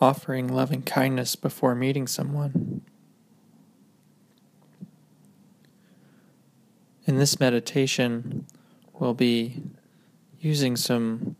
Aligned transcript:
offering 0.00 0.48
loving 0.48 0.82
kindness 0.82 1.36
before 1.36 1.74
meeting 1.74 2.06
someone. 2.06 2.82
In 7.06 7.18
this 7.18 7.38
meditation, 7.38 8.46
we'll 8.92 9.14
be 9.14 9.62
using 10.40 10.76
some 10.76 11.36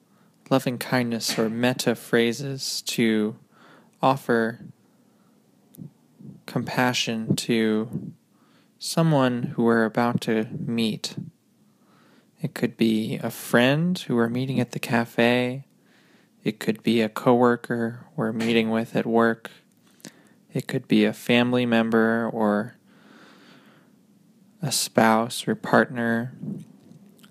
loving 0.51 0.79
kindness 0.79 1.39
or 1.39 1.49
metta 1.49 1.95
phrases 1.95 2.83
to 2.83 3.37
offer 4.03 4.61
compassion 6.47 7.35
to 7.35 8.13
someone 8.79 9.43
who 9.43 9.65
we're 9.65 9.85
about 9.85 10.21
to 10.21 10.47
meet. 10.59 11.17
It 12.43 12.53
could 12.53 12.77
be 12.77 13.17
a 13.23 13.31
friend 13.31 13.99
who 13.99 14.17
we're 14.17 14.29
meeting 14.29 14.61
at 14.61 14.73
the 14.73 14.79
cafe. 14.79 15.65
It 16.45 16.61
could 16.61 16.83
be 16.83 17.01
a 17.01 17.09
coworker 17.09 18.07
we're 18.15 18.33
meeting 18.33 18.71
with 18.71 18.95
at 18.95 19.07
work. 19.07 19.51
It 20.53 20.69
could 20.69 20.87
be 20.87 21.05
a 21.05 21.13
family 21.13 21.65
member 21.65 22.29
or 22.29 22.77
a 24.63 24.71
spouse 24.71 25.49
or 25.49 25.55
partner. 25.55 26.33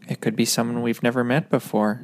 It 0.09 0.20
could 0.20 0.36
be 0.36 0.45
someone 0.45 0.81
we've 0.81 1.03
never 1.03 1.23
met 1.23 1.49
before. 1.49 2.02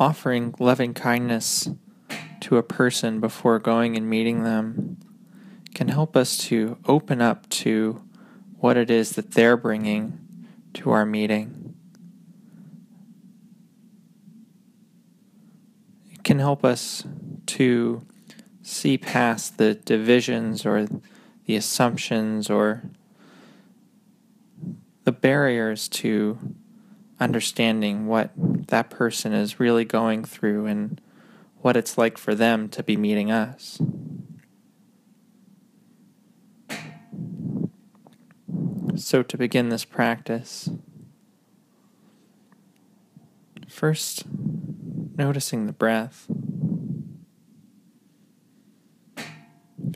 Offering 0.00 0.54
loving 0.58 0.94
kindness 0.94 1.68
to 2.40 2.56
a 2.56 2.62
person 2.62 3.20
before 3.20 3.58
going 3.58 3.96
and 3.96 4.08
meeting 4.08 4.42
them 4.42 4.98
can 5.74 5.88
help 5.88 6.16
us 6.16 6.38
to 6.38 6.78
open 6.86 7.20
up 7.20 7.48
to 7.48 8.02
what 8.58 8.76
it 8.76 8.90
is 8.90 9.12
that 9.12 9.32
they're 9.32 9.56
bringing 9.56 10.18
to 10.72 10.90
our 10.90 11.04
meeting. 11.04 11.74
It 16.12 16.13
can 16.24 16.38
help 16.38 16.64
us 16.64 17.04
to 17.46 18.04
see 18.62 18.96
past 18.96 19.58
the 19.58 19.74
divisions 19.74 20.64
or 20.64 20.88
the 21.46 21.54
assumptions 21.54 22.48
or 22.48 22.82
the 25.04 25.12
barriers 25.12 25.86
to 25.86 26.38
understanding 27.20 28.06
what 28.06 28.30
that 28.36 28.90
person 28.90 29.32
is 29.32 29.60
really 29.60 29.84
going 29.84 30.24
through 30.24 30.66
and 30.66 31.00
what 31.60 31.76
it's 31.76 31.96
like 31.96 32.18
for 32.18 32.34
them 32.34 32.68
to 32.68 32.82
be 32.82 32.96
meeting 32.96 33.30
us. 33.30 33.80
So, 38.96 39.22
to 39.22 39.36
begin 39.36 39.70
this 39.70 39.84
practice, 39.84 40.70
first 43.68 44.24
noticing 45.16 45.66
the 45.66 45.72
breath, 45.72 46.26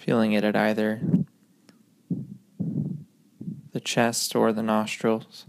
feeling 0.01 0.33
it 0.33 0.45
at 0.45 0.57
either 0.57 1.01
the 3.73 3.81
chest 3.81 4.35
or 4.35 4.53
the 4.53 4.63
nostrils. 4.63 5.47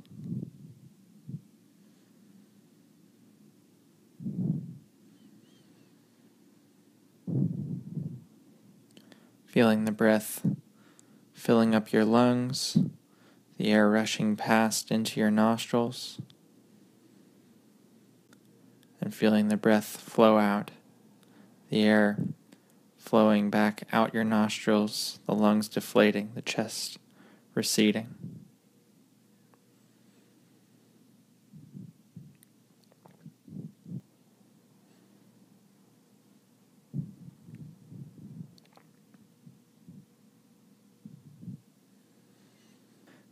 Feeling 9.46 9.86
the 9.86 9.92
breath 9.92 10.46
filling 11.34 11.74
up 11.74 11.92
your 11.92 12.06
lungs 12.06 12.78
the 13.60 13.72
air 13.72 13.90
rushing 13.90 14.38
past 14.38 14.90
into 14.90 15.20
your 15.20 15.30
nostrils, 15.30 16.22
and 19.02 19.14
feeling 19.14 19.48
the 19.48 19.58
breath 19.58 19.98
flow 20.02 20.38
out, 20.38 20.72
the 21.70 21.84
air 21.84 22.18
flowing 22.98 23.50
back 23.50 23.84
out 23.92 24.14
your 24.14 24.24
nostrils, 24.24 25.20
the 25.26 25.34
lungs 25.34 25.68
deflating, 25.68 26.32
the 26.36 26.42
chest 26.42 26.98
receding. 27.56 28.16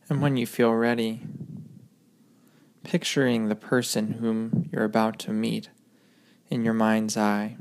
And 0.09 0.21
when 0.21 0.37
you 0.37 0.47
feel 0.47 0.73
ready, 0.73 1.26
picturing 2.87 3.49
the 3.49 3.55
person 3.55 4.13
whom 4.13 4.69
you're 4.71 4.85
about 4.85 5.19
to 5.19 5.33
meet 5.33 5.69
in 6.49 6.63
your 6.63 6.73
mind's 6.73 7.17
eye. 7.17 7.57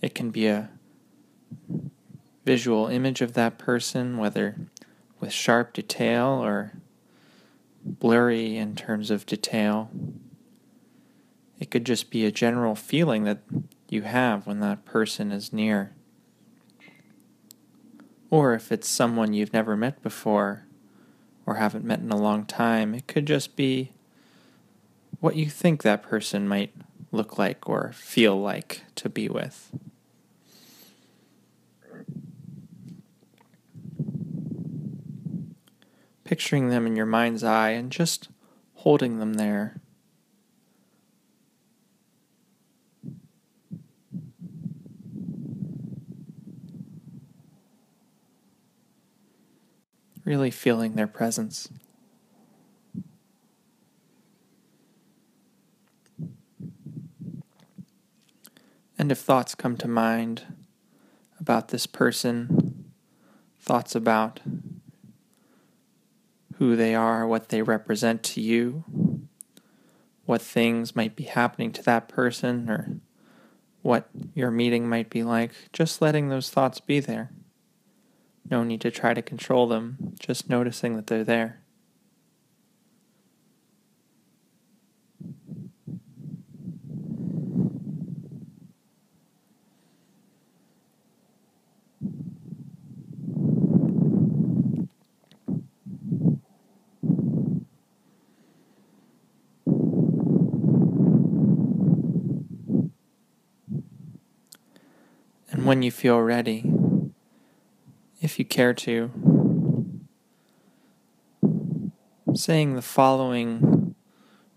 It 0.00 0.14
can 0.14 0.30
be 0.30 0.46
a 0.46 0.70
visual 2.46 2.86
image 2.86 3.20
of 3.20 3.34
that 3.34 3.58
person, 3.58 4.16
whether 4.16 4.56
with 5.20 5.32
sharp 5.32 5.74
detail 5.74 6.26
or 6.26 6.72
blurry 7.84 8.56
in 8.56 8.74
terms 8.74 9.10
of 9.10 9.26
detail. 9.26 9.90
It 11.58 11.70
could 11.70 11.84
just 11.84 12.10
be 12.10 12.24
a 12.24 12.32
general 12.32 12.74
feeling 12.74 13.24
that 13.24 13.42
you 13.90 14.02
have 14.02 14.46
when 14.46 14.60
that 14.60 14.86
person 14.86 15.30
is 15.30 15.52
near. 15.52 15.92
Or 18.34 18.52
if 18.52 18.72
it's 18.72 18.88
someone 18.88 19.32
you've 19.32 19.52
never 19.52 19.76
met 19.76 20.02
before 20.02 20.64
or 21.46 21.54
haven't 21.54 21.84
met 21.84 22.00
in 22.00 22.10
a 22.10 22.16
long 22.16 22.46
time, 22.46 22.92
it 22.92 23.06
could 23.06 23.26
just 23.26 23.54
be 23.54 23.92
what 25.20 25.36
you 25.36 25.48
think 25.48 25.84
that 25.84 26.02
person 26.02 26.48
might 26.48 26.74
look 27.12 27.38
like 27.38 27.68
or 27.68 27.92
feel 27.92 28.36
like 28.36 28.82
to 28.96 29.08
be 29.08 29.28
with. 29.28 29.70
Picturing 36.24 36.70
them 36.70 36.88
in 36.88 36.96
your 36.96 37.06
mind's 37.06 37.44
eye 37.44 37.70
and 37.70 37.92
just 37.92 38.30
holding 38.74 39.20
them 39.20 39.34
there 39.34 39.80
really 50.24 50.50
feeling 50.50 50.94
their 50.94 51.06
presence. 51.06 51.68
And 58.98 59.12
if 59.12 59.18
thoughts 59.18 59.54
come 59.54 59.76
to 59.78 59.88
mind 59.88 60.44
about 61.38 61.68
this 61.68 61.86
person, 61.86 62.92
thoughts 63.60 63.94
about 63.94 64.40
who 66.56 66.76
they 66.76 66.94
are, 66.94 67.26
what 67.26 67.48
they 67.48 67.60
represent 67.60 68.22
to 68.22 68.40
you, 68.40 68.84
what 70.24 70.40
things 70.40 70.96
might 70.96 71.16
be 71.16 71.24
happening 71.24 71.72
to 71.72 71.82
that 71.82 72.08
person, 72.08 72.70
or 72.70 72.96
what 73.82 74.08
your 74.34 74.50
meeting 74.50 74.88
might 74.88 75.10
be 75.10 75.22
like, 75.22 75.52
just 75.72 76.00
letting 76.00 76.28
those 76.28 76.48
thoughts 76.48 76.80
be 76.80 77.00
there. 77.00 77.30
No 78.50 78.62
need 78.62 78.80
to 78.82 78.90
try 78.90 79.14
to 79.14 79.22
control 79.22 79.66
them, 79.66 80.14
just 80.18 80.48
noticing 80.48 80.96
that 80.96 81.06
they're 81.06 81.24
there. 81.24 81.60
And 105.50 105.66
when 105.66 105.82
you 105.82 105.90
feel 105.90 106.20
ready, 106.20 106.73
if 108.34 108.38
you 108.40 108.44
care 108.44 108.74
to, 108.74 109.12
saying 112.34 112.74
the 112.74 112.82
following 112.82 113.94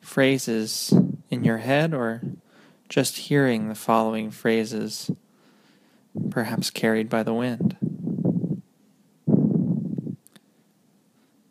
phrases 0.02 0.92
in 1.30 1.44
your 1.44 1.60
head 1.60 1.94
or 1.94 2.24
just 2.90 3.18
hearing 3.18 3.70
the 3.70 3.76
following 3.76 4.32
phrases, 4.32 5.12
perhaps 6.32 6.72
carried 6.72 7.08
by 7.08 7.22
the 7.22 7.36
wind. 7.36 7.78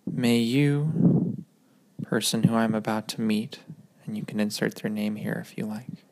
May 0.05 0.39
you, 0.39 1.45
person 2.03 2.43
who 2.43 2.57
I'm 2.57 2.75
about 2.75 3.07
to 3.11 3.21
meet, 3.21 3.61
and 4.05 4.17
you 4.17 4.25
can 4.25 4.41
insert 4.41 4.75
their 4.75 4.91
name 4.91 5.15
here 5.15 5.41
if 5.41 5.57
you 5.57 5.65
like, 5.65 6.05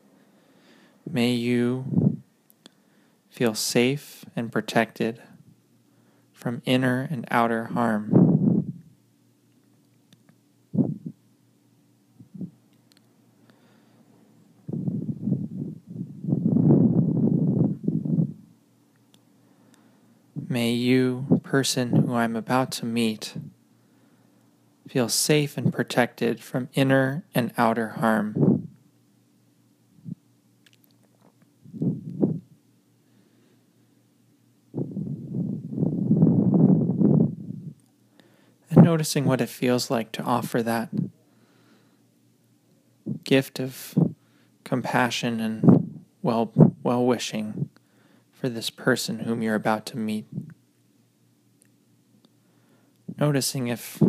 may 1.10 1.32
you 1.32 2.22
feel 3.28 3.56
safe 3.56 4.25
and 4.37 4.52
protected 4.52 5.20
from 6.34 6.60
inner 6.66 7.08
and 7.10 7.26
outer 7.31 7.66
harm. 7.66 8.25
May 20.46 20.72
you, 20.72 21.40
person 21.42 21.96
who 21.96 22.14
I'm 22.14 22.36
about 22.36 22.70
to 22.72 22.84
meet, 22.84 23.34
feel 24.86 25.08
safe 25.08 25.56
and 25.56 25.72
protected 25.72 26.40
from 26.40 26.69
inner 26.75 27.25
and 27.34 27.52
outer 27.56 27.88
harm. 27.88 28.54
Noticing 38.94 39.25
what 39.25 39.41
it 39.41 39.49
feels 39.49 39.91
like 39.91 40.12
to 40.12 40.23
offer 40.23 40.62
that 40.62 40.88
gift 43.25 43.58
of 43.58 43.93
compassion 44.62 45.41
and 45.41 46.05
well 46.23 46.52
well 46.85 47.05
wishing 47.05 47.69
for 48.31 48.49
this 48.49 48.70
person 48.70 49.19
whom 49.19 49.43
you're 49.43 49.56
about 49.56 49.85
to 49.85 49.99
meet. 49.99 50.26
Noticing 53.19 53.67
if 53.67 54.00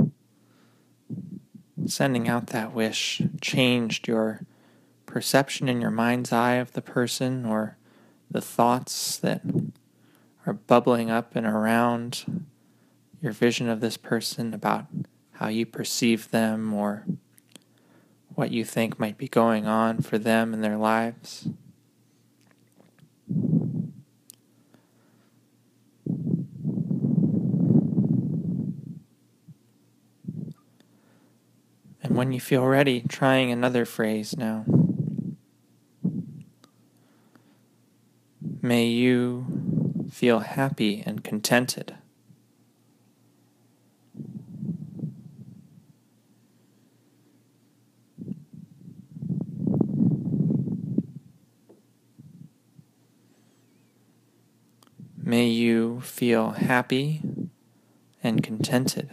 sending 1.88 2.30
out 2.30 2.48
that 2.48 2.72
wish 2.72 3.24
changed 3.42 4.08
your 4.08 4.42
perception 5.08 5.68
in 5.68 5.82
your 5.82 5.90
mind's 5.90 6.32
eye 6.32 6.58
of 6.58 6.74
the 6.74 6.82
person 6.84 7.44
or 7.44 7.76
the 8.30 8.40
thoughts 8.40 9.18
that 9.18 9.42
are 10.46 10.54
bubbling 10.54 11.10
up 11.10 11.36
and 11.36 11.48
around 11.48 12.46
your 13.22 13.32
vision 13.32 13.70
of 13.70 13.82
this 13.82 13.98
person 13.98 14.54
about 14.54 14.86
how 15.34 15.48
you 15.48 15.66
perceive 15.66 16.32
them 16.32 16.74
or 16.74 17.06
what 18.36 18.52
you 18.52 18.64
think 18.64 19.00
might 19.00 19.18
be 19.18 19.28
going 19.28 19.66
on 19.66 20.02
for 20.02 20.18
them 20.18 20.54
in 20.54 20.62
their 20.62 20.78
lives. 20.78 21.48
And 32.04 32.16
when 32.16 32.32
you 32.32 32.40
feel 32.40 32.66
ready, 32.66 33.02
trying 33.02 33.52
another 33.52 33.84
phrase 33.84 34.38
now. 34.38 34.64
May 38.62 38.88
you 38.88 40.08
feel 40.12 40.40
happy 40.40 41.04
and 41.06 41.24
contented. 41.24 41.96
May 55.28 55.48
you 55.48 56.02
feel 56.02 56.52
happy 56.52 57.20
and 58.24 58.44
contented. 58.44 59.10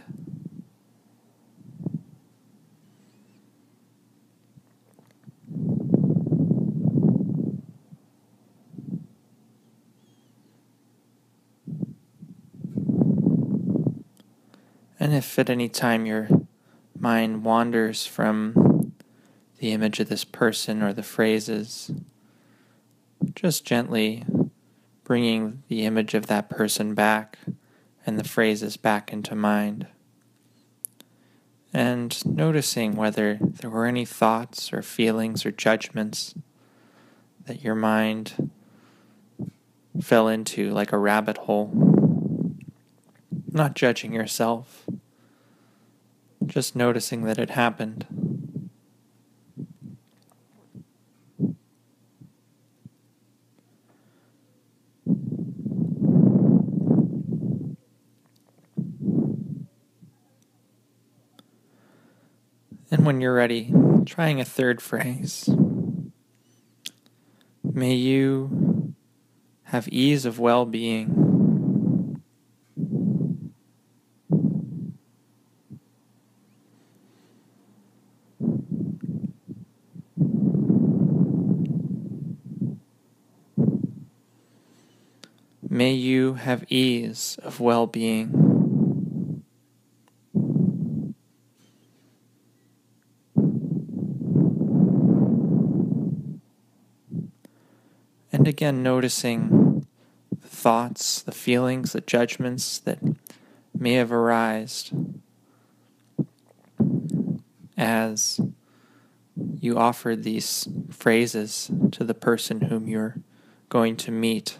And 14.99 15.15
if 15.15 15.39
at 15.39 15.49
any 15.49 15.67
time 15.67 16.05
your 16.05 16.29
mind 16.95 17.43
wanders 17.43 18.05
from 18.05 18.93
the 19.57 19.71
image 19.71 19.99
of 19.99 20.09
this 20.09 20.23
person 20.23 20.83
or 20.83 20.93
the 20.93 21.01
phrases, 21.01 21.89
just 23.33 23.65
gently 23.65 24.23
bringing 25.13 25.61
the 25.67 25.85
image 25.85 26.15
of 26.15 26.25
that 26.25 26.49
person 26.49 26.95
back 26.95 27.37
and 28.03 28.17
the 28.17 28.23
phrases 28.23 28.77
back 28.77 29.13
into 29.13 29.35
mind. 29.35 29.85
And 31.71 32.25
noticing 32.25 32.95
whether 32.95 33.37
there 33.39 33.69
were 33.69 33.85
any 33.85 34.05
thoughts 34.05 34.73
or 34.73 34.81
feelings 34.81 35.45
or 35.45 35.51
judgments 35.51 36.33
that 37.45 37.63
your 37.63 37.75
mind 37.75 38.49
fell 40.01 40.27
into 40.27 40.71
like 40.71 40.91
a 40.91 40.97
rabbit 40.97 41.37
hole. 41.37 41.69
Not 43.51 43.75
judging 43.75 44.13
yourself, 44.13 44.83
just 46.43 46.75
noticing 46.75 47.25
that 47.25 47.37
it 47.37 47.51
happened. 47.51 48.42
And 62.93 63.07
when 63.07 63.21
you're 63.21 63.33
ready, 63.33 63.73
trying 64.05 64.39
a 64.39 64.45
third 64.45 64.79
phrase. 64.79 65.49
May 67.63 67.95
you 67.95 68.93
have 69.63 69.87
ease 69.87 70.27
of 70.27 70.37
well 70.37 70.67
being. 70.67 72.21
May 85.67 85.93
you 85.93 86.35
have 86.35 86.63
ease 86.71 87.39
of 87.41 87.59
well 87.59 87.87
being. 87.87 88.52
And 98.43 98.49
again, 98.49 98.83
noticing 98.83 99.87
the 100.29 100.49
thoughts, 100.49 101.21
the 101.21 101.31
feelings, 101.31 101.93
the 101.93 102.01
judgments 102.01 102.77
that 102.79 102.99
may 103.73 103.93
have 103.93 104.11
arisen 104.11 105.21
as 107.77 108.41
you 109.61 109.77
offer 109.77 110.17
these 110.17 110.67
phrases 110.89 111.71
to 111.91 112.03
the 112.03 112.13
person 112.13 112.59
whom 112.59 112.89
you're 112.89 113.15
going 113.69 113.95
to 113.95 114.11
meet. 114.11 114.57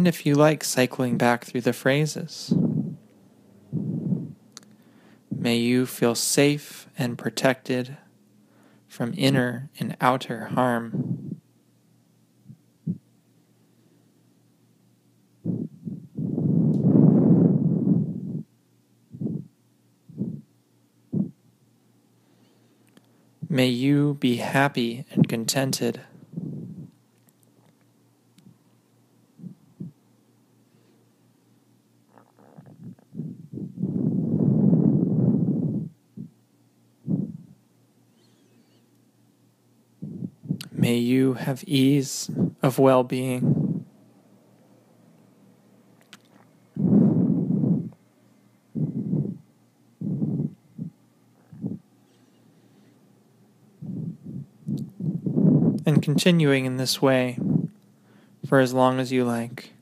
And 0.00 0.08
if 0.08 0.24
you 0.24 0.34
like, 0.34 0.64
cycling 0.64 1.18
back 1.18 1.44
through 1.44 1.60
the 1.60 1.74
phrases. 1.74 2.54
May 5.30 5.58
you 5.58 5.84
feel 5.84 6.14
safe 6.14 6.88
and 6.96 7.18
protected 7.18 7.98
from 8.88 9.12
inner 9.14 9.68
and 9.78 9.98
outer 10.00 10.46
harm. 10.46 11.42
May 23.50 23.66
you 23.66 24.14
be 24.14 24.36
happy 24.36 25.04
and 25.10 25.28
contented. 25.28 26.00
May 40.90 40.96
you 40.96 41.34
have 41.34 41.62
ease 41.68 42.28
of 42.62 42.80
well 42.80 43.04
being. 43.04 43.86
And 55.86 56.02
continuing 56.02 56.64
in 56.64 56.76
this 56.76 57.00
way 57.00 57.38
for 58.48 58.58
as 58.58 58.74
long 58.74 58.98
as 58.98 59.12
you 59.12 59.22
like, 59.22 59.72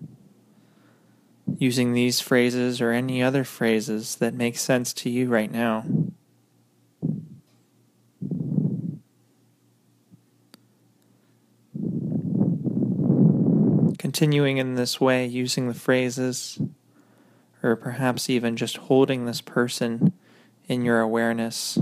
using 1.56 1.94
these 1.94 2.20
phrases 2.20 2.82
or 2.82 2.90
any 2.90 3.22
other 3.22 3.44
phrases 3.44 4.16
that 4.16 4.34
make 4.34 4.58
sense 4.58 4.92
to 4.92 5.08
you 5.08 5.28
right 5.28 5.50
now. 5.50 5.86
Continuing 14.08 14.56
in 14.56 14.74
this 14.74 14.98
way, 14.98 15.26
using 15.26 15.68
the 15.68 15.74
phrases 15.74 16.58
or 17.62 17.76
perhaps 17.76 18.30
even 18.30 18.56
just 18.56 18.78
holding 18.78 19.26
this 19.26 19.42
person 19.42 20.14
in 20.66 20.82
your 20.82 21.00
awareness 21.00 21.78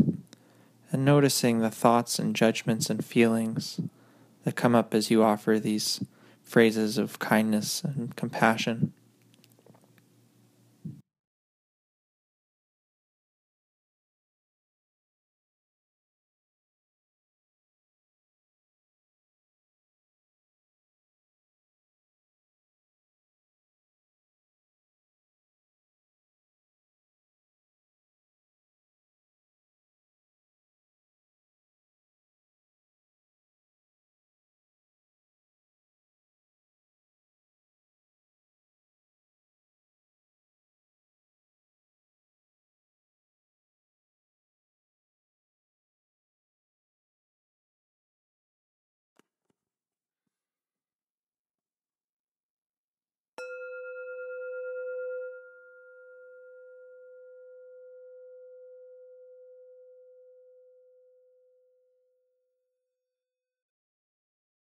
and 0.91 1.05
noticing 1.05 1.61
the 1.61 1.71
thoughts 1.71 2.19
and 2.19 2.35
judgments 2.35 2.91
and 2.91 3.05
feelings 3.05 3.81
that 4.43 4.57
come 4.57 4.75
up 4.75 4.93
as 4.93 5.09
you 5.09 5.23
offer 5.23 5.61
these 5.61 6.01
phrases 6.43 6.99
of 6.99 7.21
kindness 7.21 7.85
and 7.85 8.17
compassion. 8.17 8.93